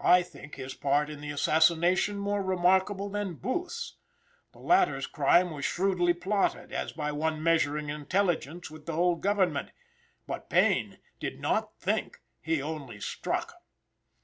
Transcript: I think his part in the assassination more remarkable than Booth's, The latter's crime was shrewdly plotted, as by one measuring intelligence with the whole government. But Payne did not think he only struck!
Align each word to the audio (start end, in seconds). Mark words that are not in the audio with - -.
I 0.00 0.24
think 0.24 0.56
his 0.56 0.74
part 0.74 1.08
in 1.08 1.20
the 1.20 1.30
assassination 1.30 2.18
more 2.18 2.42
remarkable 2.42 3.08
than 3.08 3.34
Booth's, 3.36 3.94
The 4.50 4.58
latter's 4.58 5.06
crime 5.06 5.52
was 5.52 5.64
shrewdly 5.64 6.14
plotted, 6.14 6.72
as 6.72 6.90
by 6.90 7.12
one 7.12 7.40
measuring 7.40 7.88
intelligence 7.88 8.72
with 8.72 8.86
the 8.86 8.94
whole 8.94 9.14
government. 9.14 9.70
But 10.26 10.50
Payne 10.50 10.98
did 11.20 11.38
not 11.38 11.78
think 11.78 12.20
he 12.40 12.60
only 12.60 12.98
struck! 13.00 13.54